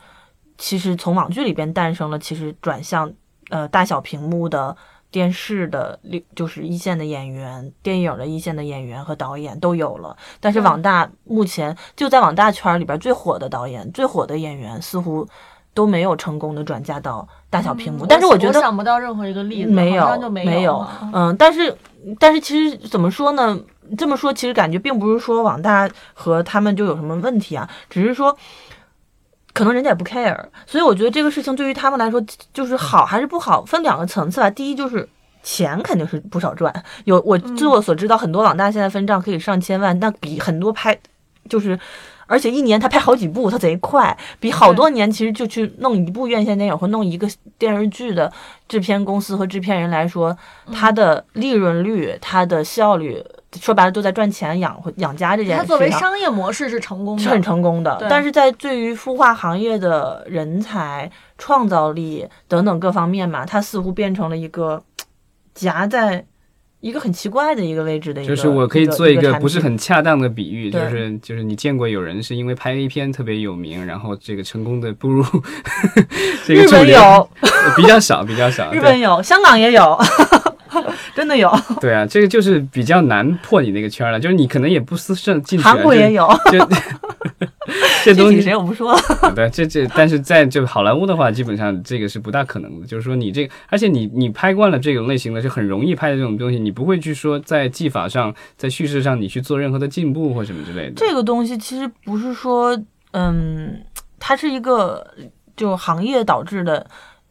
[0.58, 3.10] 其实从网剧里边诞生了，其实转向
[3.50, 4.76] 呃大小屏幕的
[5.10, 5.98] 电视的，
[6.36, 10.18] 就是一线的演员、电影的一线的演员和导演都有了。
[10.42, 15.26] 但是网大目前就在网大圈里边最火的导演、最火的演员，似乎
[15.76, 18.04] 都没有成功的转嫁到大小屏幕。
[18.08, 20.84] 但是我觉得想不到任何一个例子，没有没有。
[21.14, 21.78] 嗯，但是
[22.20, 23.56] 但是其实怎么说呢？
[23.96, 28.36] 这么说其实感觉并不是说网大和他们就有什么问题啊，只是说。
[29.58, 32.22] 可能人家也不 care，所以我觉得这个事情对于他们来说
[32.54, 34.50] 就是好还是不好，分两个层次吧。
[34.50, 35.08] 第一就是
[35.44, 41.00] 钱肯定是不少赚，有我据我所知道，很多网大现在分账可以上千万，那比很多拍
[41.48, 41.80] 就是，
[42.28, 48.32] 而且一年他拍好几部，他贼快，比好多年其实就去弄一部院线电影或弄一个电视剧的
[48.68, 50.38] 制片公司和制片人来说，
[50.74, 53.24] 他的利润率、他的效率。
[53.58, 55.62] 说白了都在赚钱养养家这件事。
[55.62, 58.06] 他作为商业模式是成功的，是很成功的。
[58.10, 64.84] 但是在对于孵化行业的人才、创造力等等各方面嘛，他似乎变成了一个
[65.54, 66.26] 夹在
[66.86, 68.36] 一个很奇怪的一个位置的一个。
[68.36, 75.26] 就是我可以做一个不是很恰当的比喻，就是就是你见过有人是因为拍 A 片特别有名，然后这个成功的步入
[76.46, 77.28] 这个日本有
[77.76, 78.70] 比较少，比较少。
[78.72, 80.00] 日本有，香港也有。
[81.16, 85.64] 真的有，对啊，这个就是比较难破你那个圈了，就是你可能也不思顺进去。
[85.64, 86.28] 韩国也有，
[88.04, 88.96] 这东西谁我不说。
[89.36, 92.88] 对，这这，但是在就好莱坞的话，基本上这个是不大可能的。
[92.88, 100.94] 就是说你这个，而且你你拍惯了这种类型的，就很容易拍的这种东西，你不会去说在技法上、在叙事上你去做任何的进步或什么之类的。
[100.96, 102.80] 这个东西其实不是说，
[103.12, 103.82] 嗯，
[104.20, 105.06] 它是一个
[105.56, 106.86] 就行业导致的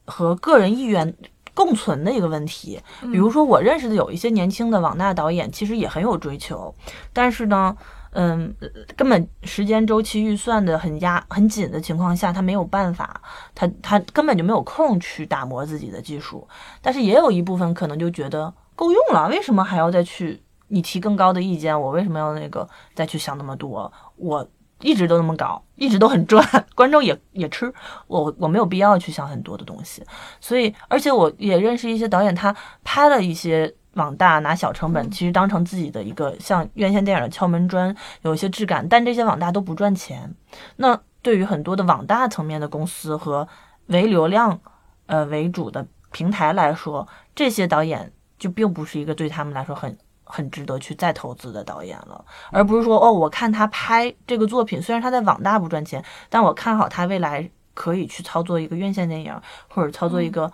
[0.06, 1.14] 和个人意愿。
[1.54, 6.74] 共存的一个问题，比如说我认识的有一些年轻的网大导演，其实也很有追求，
[7.12, 7.76] 但是呢，
[8.10, 8.54] 嗯，
[8.96, 13.20] 根本时间周期预算的很压很紧的情况下，他没有办法，
[13.54, 16.46] 他他根本就没有空去打磨自己的技术。
[16.82, 21.80] 但是也有一部分可能就觉得够用了，为什么还要再去你提更高的意见？
[21.80, 23.92] 我为什么要那个再去想那么多？
[24.16, 24.48] 我。
[24.84, 27.72] 一直都那么搞，一直都很赚， 观众也也吃，
[28.06, 30.04] 我我没有必要去想很多的东西，
[30.40, 40.34] 所以而且我也认识一些导演，他拍了一些网大拿小成本，其实当成自己的一个像院线电影的敲门砖，有一些质感，但这些网大都不赚钱。
[40.76, 43.48] 那对于很多的网大层面的公司和
[43.86, 44.60] 为流量
[45.06, 49.96] 呃为主的平台来说，这些导演就并不是一个对他们来说很。
[50.24, 59.32] 很值得去再投资的导演了，而不是说哦，我看他拍这个作品，虽然他在网大不赚钱，但我看好他未来可以去操作一个院线电影
[59.68, 60.50] 或者操作一个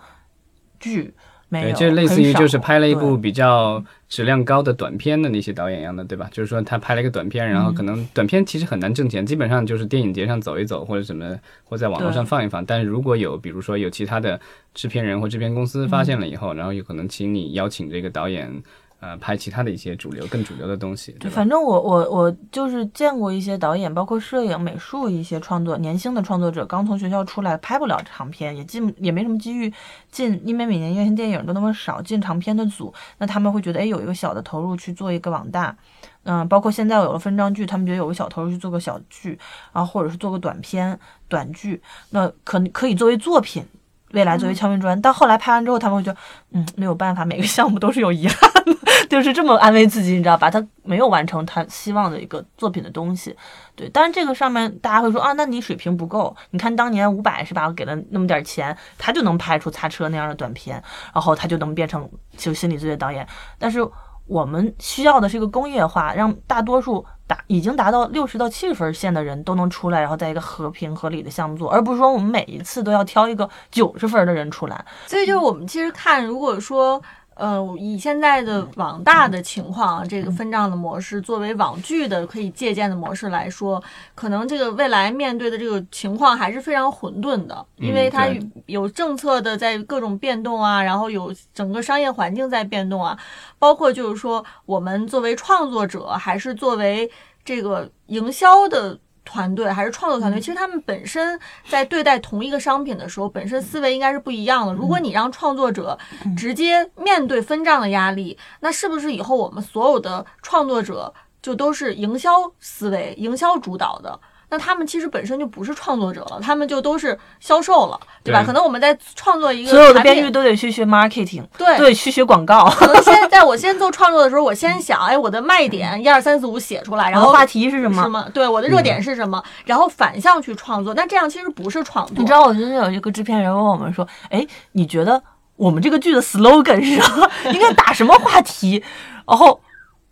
[0.79, 1.13] 剧。
[1.53, 6.29] 没有，就类似于就是拍了一部比较质量高的短片的那些导演一样的，对吧？
[6.31, 12.65] 就是说他拍了一个短片，然后可能短片其实很难挣钱，基本上就是电影节上走一走或者什么，或在网络上放一放。
[12.65, 14.39] 但是如果有比如说有其他的
[14.73, 18.63] 制片人或制片公司发现了以后，然后有可能请你邀请这个导演。
[19.01, 21.11] 呃，拍其他的一些主流、更主流的东西。
[21.13, 29.73] 对，反正我我我就是见过一些导演，包括摄影、美术一些创作，年轻的创作者刚从学校出来，拍不了长片，也进也没什么机遇
[30.11, 35.75] 进，因为每年院线电影都那么少，进长片的组，那他们会觉得，哎，有一个小的投入去做一个网大，
[36.21, 39.39] 嗯，包括现在有了分账剧，他们觉得有个小投入去做个小剧，
[39.73, 43.65] 然后或者是做个短片、短剧，那可可以作为作品。
[44.13, 46.19] 未来作为敲门砖，到后来拍完之后，他们会觉得，
[46.51, 48.77] 嗯，没有办法，每个项目都是有遗憾 的，
[49.09, 50.49] 就是这么安慰自己，你知道吧？
[50.49, 53.35] 他没有完成他希望的一个作品的东西，
[53.75, 53.89] 对。
[53.89, 56.35] 当然，这个上面大家会说啊，那你水平不够。
[56.51, 57.67] 你看当年伍佰是吧？
[57.67, 60.81] 我给了那么点钱，他就能拍出擦车那样的短片，
[61.13, 63.27] 然后他就能变成就心理罪的导演。
[63.57, 63.87] 但是。
[64.27, 74.85] 我们需要的是一个工业化，让大多数达已经达到六十到七十分线的人都能出来，然后在一个和平合理的项目做，而不是说我们每一次都要挑一个九十分的人出来。
[75.05, 77.01] 所以就是我们其实看，如果说。
[77.41, 83.81] 呃，以现在的网大的情况，这个分账的模式作为网剧的可以借鉴的模式来说，
[84.13, 88.27] 可能这个未来面对的这个情况还是非常混沌的，因为它
[88.67, 93.17] 有政策的在各种变动啊，然后有整个商业环境在变动啊，
[93.57, 97.09] 包括就是说我们作为创作者还是作为
[97.43, 98.99] 这个营销的。
[99.23, 104.73] 团队还是创作团队，其实他们本身在对待同一个商品的时候，本身思维应该是不一样的。
[104.73, 105.97] 如果你让创作者
[106.35, 114.19] 直接面对分账的压力，那是不是以后我们所有的创作者就都是营销思维、营销主导的？
[114.51, 118.43] 那他们其实本身就不是创作者了，他们就都是销售了，对吧？
[118.45, 122.69] 可能我们在创作一个，所有的编剧都得去学 marketing，对，对，去学广告。
[122.71, 128.03] 可能先 在我先做创作的时候，我先想，哎，我的卖点一二三四五写出来，然后话题是什么？
[128.03, 128.27] 什么？
[128.33, 129.41] 对，我的热点是什么？
[129.63, 130.93] 然后反向去创作。
[130.93, 132.15] 那这样其实不是创作。
[132.17, 135.23] 你知道，我最近有一个制片人问我们说，哎，你觉得？
[135.55, 138.83] 我们这个剧的 slogan 是什么， 应该打什么话题，
[139.25, 139.61] 然后。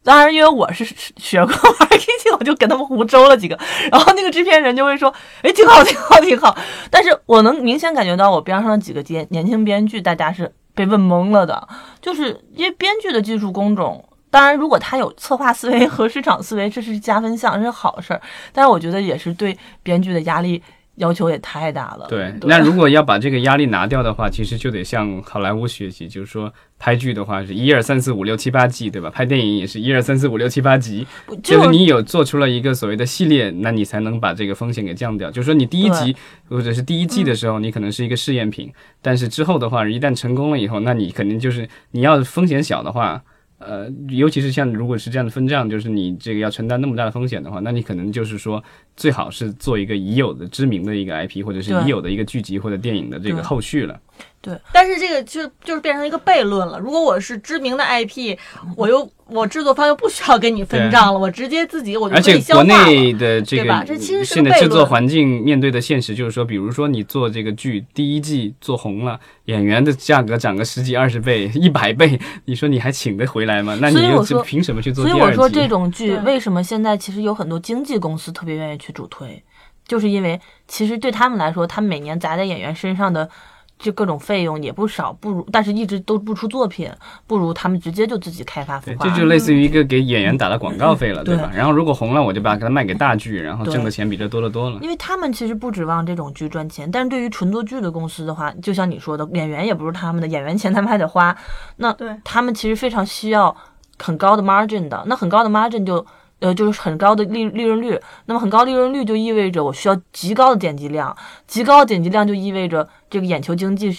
[0.01, 0.85] 当然，因为我是
[1.17, 3.59] 学过 marketing，我就跟他们胡诌了几个，
[3.91, 6.57] 然后那个制片人就会说：“哎，挺好，挺好，挺好。”
[6.89, 11.67] 但是我能明显感觉到，我边上的几个编年轻编剧，大家是被问懵了的，
[12.01, 14.03] 就是因为编剧的技术工种。
[14.31, 18.21] 当然，如果他有策划思维和市场思维，这是加分项，这是好事儿。
[18.53, 20.61] 但是我觉得也是对编剧的压力。
[20.99, 22.05] 要求也太大了。
[22.07, 29.09] 对，那如果要把这个压力拿掉的话，其实就得向好莱坞学习，就是说拍剧的话是一二三四五六七八季，对吧？
[29.09, 31.05] 拍电影也是一二三四五六七八集，
[31.43, 35.31] 就是你有做出了一个所谓的系列，那你才能把这个风险给降掉。
[35.31, 36.15] 就是说你第一集
[36.47, 43.23] 或者是第一季的时候，你可能是一个试验品，但是之后的话，一旦成功了以后，那你肯定就是你要风险小的话。
[43.59, 48.63] 呃，尤其是像如果是这样的分账，就是你这个要承担那么大的风险的话，那你可能就是说，
[48.95, 53.99] 最好是做一个已有的知名的一个 IP，或者是已有的一个剧集或者电影的这个后续了。
[54.41, 56.79] 对，但是这个就就是变成一个悖论了。
[56.79, 58.37] 如果我是知名的 IP，
[58.77, 73.77] 我又我制作方又不需要跟你分账了，我直接自己我就而且国内的这个这其实现在制作环境面对的现实就是说，比如说你做这个剧第一季做红了，演员的价格涨个十几二十倍、一百倍，你说你还请得回来吗？
[73.81, 75.05] 那你又凭什么去做？
[75.05, 79.43] 所以我说这种剧为什么现在其实有很多经纪公司特别愿意去主推，
[79.85, 83.29] 就是因为其实对他们来说，他们每年砸在演员身上的。
[83.79, 86.91] 就各种费用也不少，不如但是一直都不出作品，
[87.25, 89.05] 不如他们直接就自己开发孵化。
[89.05, 91.49] 这就类似于一个给演员打的广告费了，对吧？
[91.55, 94.77] 然后如果红了，我就把它卖给大剧，然后挣的钱比这多得多了。
[94.81, 101.33] 因为他们其实不指望这种剧赚钱，但是对于纯做剧的公司的话，就像你说的，演员也不是他们的，演员钱他们还得花，
[101.77, 103.55] 那他们其实非常需要
[103.97, 106.05] 很高的 margin 的，那很高的 margin 就。
[106.39, 111.15] 呃，就是很高的利利润率，那么很高利润率就意味着我需要极高的点击量，
[111.47, 113.97] 极高的点击量就意味着这个眼球经济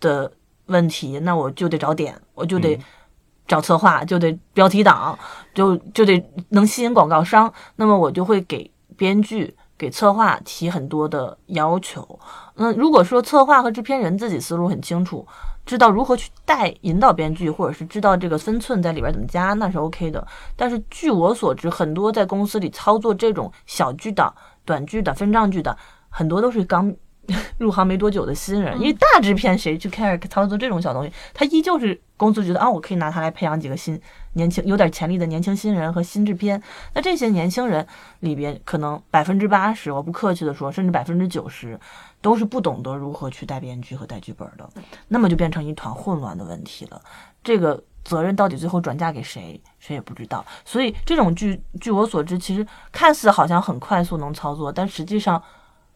[0.00, 0.32] 的
[0.66, 2.78] 问题，那我就得找点，我就得
[3.46, 5.18] 找策划，就得标题党，
[5.54, 12.18] 就就得能吸引广告商，那么我就会给编剧、给策划提很多的要求。
[12.54, 15.26] 那如果说策划和制片人自己思路很清楚。
[15.66, 20.26] 知道如何去带引导编剧，或者是知道这个分寸在里边怎么加，那是 OK 的。
[20.56, 24.32] 但是据我所知，很多在公司里操作这种小剧的、
[24.64, 25.76] 短剧的、分账剧的，
[26.08, 26.94] 很多都是刚
[27.56, 28.78] 入行没多久的新人。
[28.78, 31.10] 因为大制片谁去 care 操作这种小东西？
[31.32, 33.98] 他依旧是公司觉得啊，我可以拿它来培养几个新
[34.34, 36.62] 年轻、有点潜力的年轻新人和新制片。
[36.92, 37.86] 那这些年轻人
[38.20, 41.80] 里边，可能百分之八十，我不客气的说，甚至百分之九十。
[42.24, 44.66] 都是不懂得如何去带编剧和带剧本的，
[45.08, 46.98] 那么就变成一团混乱的问题了。
[47.42, 50.42] 这个责任到底最后转嫁给谁，谁也不知道。
[50.64, 55.42] 所以这种剧，据我所知，其实看似好像很快速能操作，但实际上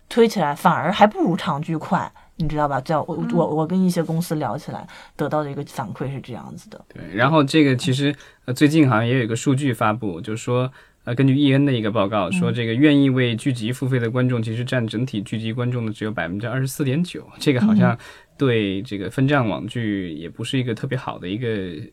[0.06, 2.78] 推起来反而还不如长剧快，你知道吧？
[2.78, 4.86] 在我我我跟一些公司聊起来，
[5.16, 6.78] 得到的一个反馈是这样子的。
[6.92, 8.14] 对，然后这个其实
[8.44, 10.70] 呃最近好像也有一个数据发布，就是说。
[11.08, 17.26] 呃，根据 E N 的一个报告说，这个愿意为剧集付费的观众，其实占整体剧集观众的只有百分之二十四点九。
[17.38, 17.96] 这个好像
[18.36, 21.48] 对这个分账网剧也不是一个特别好的一个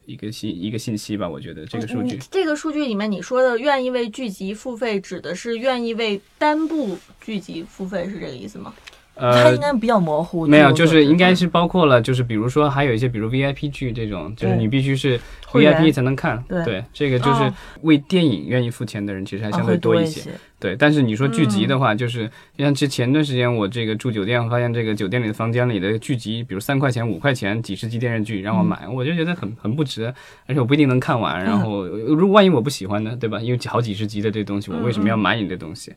[0.05, 1.29] 一个信一个信息吧？
[1.29, 8.73] 我觉得这个数据，这个数据里面你说的愿意为剧集付费，指的是愿意为单部剧集付费，是这个意思吗？
[9.15, 10.45] 呃，它应该比较模糊。
[10.45, 15.19] 没有，就是应该是包括了，就是比如说还有一些，比如 VIP 剧这种，就是你必须是
[15.51, 16.43] VIP 才能看。
[16.47, 17.51] 对，这个就是
[17.81, 20.31] 为电影愿意付钱的人，其实还相对多一些。
[20.59, 30.13] 对，但是你说剧集的话，就是像之前段时间我这个住酒店，发现这个酒店里的房间里的剧集，比如三块钱、五块钱几十集电视剧让我买，我就觉得很很不值，
[30.47, 31.43] 而且我不一定能看完。
[31.43, 33.39] 然后如果万一我不喜欢呢，对吧？
[33.39, 35.93] 因为好几十集的这东西，我为什么要买你的东西？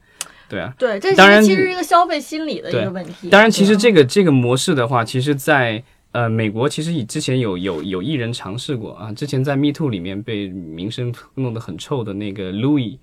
[0.48, 3.28] 对啊，对，这当然其实是一个消费心理的一个问题。
[3.28, 5.82] 当然，其实这个这个模式的话，其实，在
[6.12, 9.12] 呃美国，其实以之前有有有艺人尝试过啊。
[9.12, 12.96] 之前在 Me Too 里面被名声弄得很臭的那个 Louis，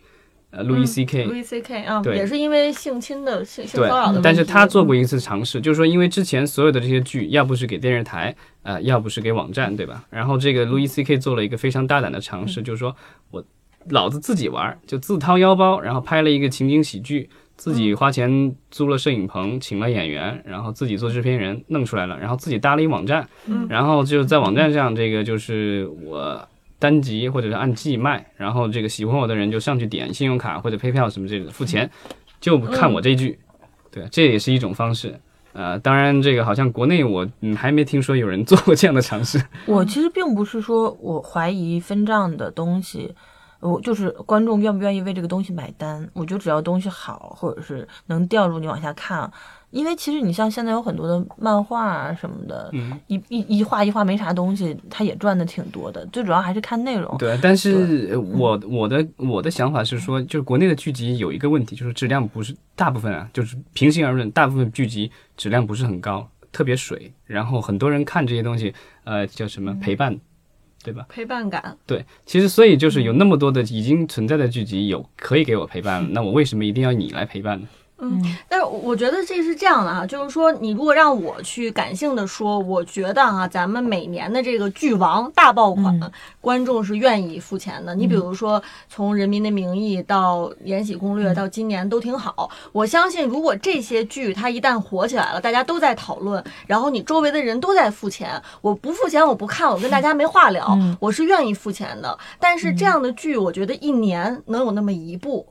[0.49, 4.19] 呃，Louis C K，Louis C K 啊，对，也是因为性侵的性性骚扰的。
[4.23, 10.03] 但是他做过一次尝试，就是说，因为之前所有的这些剧，要不是给电视台，呃，要不是给网站，对吧？
[10.09, 12.95] 然后这个 Louis C K 做了一个非常大胆的尝试，就是说
[13.29, 13.43] 我
[13.89, 17.29] 老子自己玩，就自掏腰包，然后拍了一个情景喜剧。
[17.57, 23.25] 自己花钱租了摄影棚，请了演员，然后自己做制片人，弄出来了，然后自己搭了一网站，
[23.69, 26.45] 然后就在网站上，这个就是我
[26.77, 31.89] 单集或者是按季卖，然后这个喜欢我的人就上去点信用卡或者 PayPal 什么这个付钱，
[32.41, 33.39] 就看我这剧，
[33.89, 35.17] 对，这也是一种方式，
[35.53, 39.41] 呃，当然这个好像国内我嗯还没听说有人做过这样的尝试。
[39.65, 43.15] 我其实并不是说我怀疑分账的东西。
[43.65, 46.07] 我就是观众愿不愿意为这个东西买单。
[46.13, 49.31] 我觉得只要东西好，或者是能吊住你往下看。
[49.71, 56.05] 因为其实你像现在有很多的漫画啊什么的，嗯一一一画一画没啥东西，它也赚的挺多的。
[56.13, 57.17] 最主要还是看内容。
[57.17, 67.11] 对，但是呃我我的我的想法是说，就是国内的剧集有一个问题，就是质量不是大部分啊，就是平心而论，大部分剧集质量不是很高，特别水。
[67.25, 70.17] 然后很多人看这些东西，呃，叫什么陪伴，
[70.85, 71.05] 对吧？
[71.09, 71.75] 陪伴感。
[71.87, 77.67] 对，其实所以就是有那么多的已经存在的剧集有可以给我陪伴，那我为什么一定要你来陪伴呢？
[77.97, 87.95] 嗯，但是我觉得这是这样的啊，就是说，你如果让我去感性的说，我觉得啊，咱们每年的这个剧王大爆款，嗯观众是愿意付钱的。
[87.95, 92.49] 你比如说，从《人民的名义》到《延禧攻略》到今年都挺好。
[92.73, 102.19] 我相信，如果这些剧它一旦火起来了，大家都在讨论，然后你周围的人都在付钱，我不付钱我不看，我跟大家没话聊，嗯我是愿意付钱的。
[102.41, 105.47] 但是这样的剧，我觉得一年能有那么一部。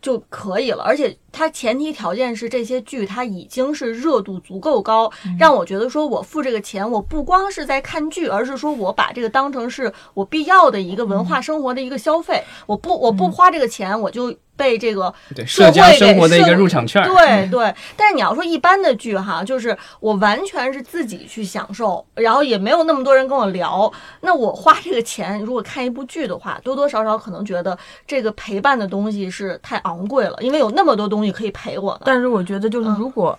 [0.00, 17.06] 就可以了，而且它前提条件是这些剧它已经是热度足够高，让我觉得说我付这个钱，我不光是在看剧，而是说我把这个当成是我必要的一个文化生活的一个消费，我不我不花这个钱，我就被这个对，社会给生活的一个入场券儿。
[17.06, 23.90] 对对，但是你要说一般的剧哈，就是我完全是自己去享受，然后也没有那么多人跟我聊。
[24.22, 32.02] 那我花这个钱，如果看一部剧的话，多多少少可能觉得这个陪伴的东西是太昂贵了，因为有那么多东西可以陪我呢。
[32.04, 33.38] 但是我觉得，就是嗯如果，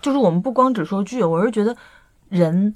[0.00, 1.76] 就是我们不光只说剧，我是觉得
[2.28, 2.74] 人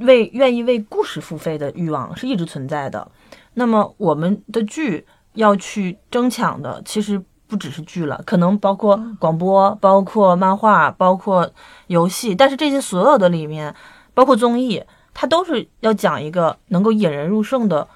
[0.00, 3.06] 为愿意为故事付费的欲望是一直存在的。
[3.54, 11.50] 那么我们的剧要去争抢的，其实不只是剧了，可能包括广播、包括漫画、包括
[11.86, 12.34] 游戏。
[12.34, 13.74] 但是这些所有的里面，
[14.12, 14.82] 包括综艺，
[15.14, 17.86] 它都是要讲一个能够引人入胜的。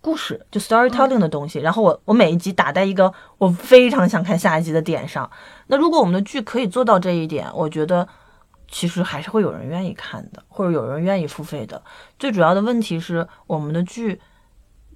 [0.00, 5.30] 故事就 storytelling 的东西，然后我我每一集打在一个我非常想看下一集的点上，
[5.66, 8.06] 那如果我们的剧可以做到这一点，我觉得
[8.70, 11.82] 其实还是会有人愿意看的，或者有人愿意付费的。
[12.18, 14.20] 最主要的问题是，我们的剧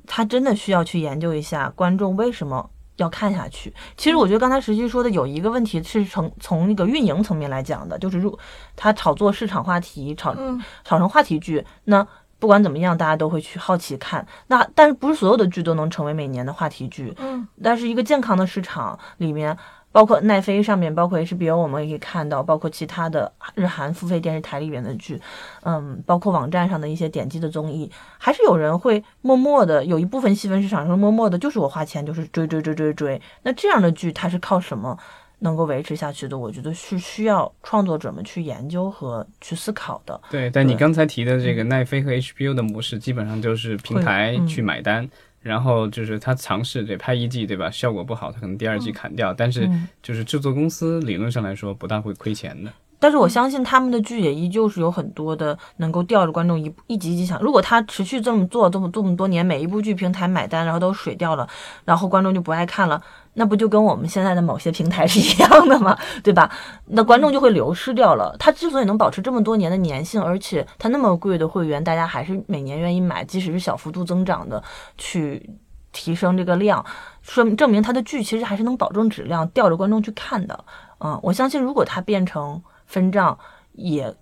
[0.07, 3.75] 它真的需要去研究一下观众为什么要看下去。
[3.97, 8.39] 其实我觉得刚才石溪说的有一个问题是从从那个运营层面来讲的，就是如
[8.77, 12.07] 他炒作市场话题，炒嗯炒成话题剧，那
[12.39, 14.27] 不管怎么样，大家都会去好奇看。
[14.49, 17.15] 那但是不是所有的剧都能成为每年的话题剧？
[17.19, 19.57] 嗯但是一个健康的市场里面，
[19.91, 25.21] 包括奈飞上面，包括 HBO，我们也可以看到，包括其他的日韩付费电视台里面的剧，
[25.63, 33.21] 嗯，包括网站上的一些点击的综艺，还是有人会默默的，有一部分细分市场上默默的，就是我花钱就是追追追追追。
[33.43, 34.99] 那这样的剧它是靠什么
[35.39, 36.37] 能够维持下去的？
[36.39, 40.21] 我觉得是需要创作者们去研究和去思考的。
[40.31, 45.09] 对，但你刚才提的这个奈飞和 HBO 的模式，基本上就是平台去买单，
[45.41, 52.73] 然后就是他尝试对拍一季对吧，效果不好，他可能第二季砍掉，但是嗯就是制作公司理论上来说不大会亏钱的。
[52.99, 57.41] 但是我相信他们的剧也依旧是有很多的能够吊着观众一一集一集想。
[57.41, 61.49] 如果他持续这么做这么这么多年，每一部剧平台买单，然后都水掉了，
[61.85, 63.01] 然后观众就不爱看了，
[63.35, 65.97] 那不就跟我们现在的某些平台是一样的吗？
[66.25, 66.51] 对吧？
[66.87, 68.35] 那观众就会流失掉了。
[68.39, 74.63] 他之所以能保持这么多年的粘性，而且他那么贵的会员，大家还是每年愿意买，即使是小幅度增长的
[74.97, 75.51] 去。
[75.93, 76.85] 提升这个量，
[77.23, 80.65] 说明证明他的剧其实还是能保证质量，吊着观众去看的。
[80.99, 83.39] 嗯，我相信如果他变成分账，
[83.73, 84.15] 也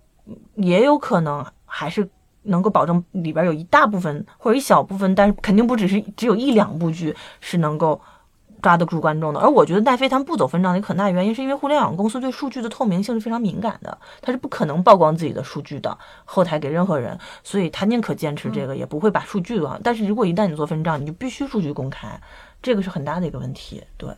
[0.55, 2.09] 也有可能还是
[2.43, 7.99] 能够保证里边有一大部分或者一小部分，但是肯定不只是只有一两部剧是能够
[8.61, 9.39] 抓得住观众的。
[9.39, 19.79] 而我觉得奈飞他们不走分账的一个很大原因，是因为互联网公司对数据的透明性是非常敏感的，它是不可能曝光自己的数据的，后台给任何人，所以他宁可坚持这个，也不会把数据啊。
[19.83, 22.19] 但是如果一旦你做分账，你就必须数据公开，
[22.61, 23.83] 这个是很大的一个问题。
[23.97, 24.09] 对，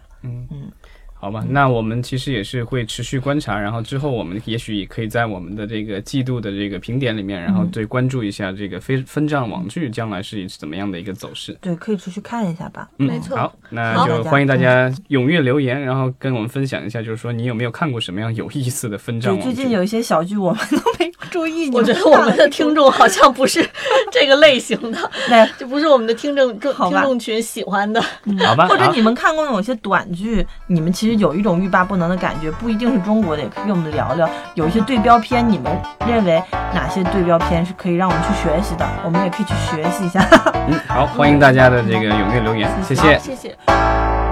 [1.20, 11.58] 好吧，那我们其实也是会持续观察，然后之后我们也许也可以在我们的这个季度的这个评点里面，然后对关注一下这个分分账网剧将来是怎么样的一个走势。
[11.60, 12.88] 对，可以持续看一下吧。
[13.00, 19.56] 嗯，没错好，那就欢迎大家踊跃留言，然后跟我们分享一下，就是说你有没有看过什么样有意思的分账对，网剧？
[19.56, 23.68] 最近有一些小剧我们都没注意，我觉得我们的听众好像不是
[24.12, 28.00] 这个类型的，对就不是我们的听众众听众群喜欢的。
[28.46, 34.30] 好吧，或者你们看过有些短剧，你们其实有一种欲罢不能的感觉，不一定是中国的，也可以跟我们聊聊。
[34.56, 35.72] 有一些对标片，你们
[36.08, 36.42] 认为
[36.74, 38.86] 哪些对标片是可以让我们去学习的？
[39.04, 40.26] 我们也可以去学习一下。
[40.68, 43.20] 嗯，好，欢迎大家的这个踊跃留言，谢谢好。
[43.20, 44.27] 谢谢。